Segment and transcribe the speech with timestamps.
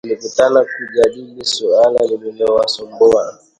[0.07, 3.39] Walikutana kujadili suala lililowasumbua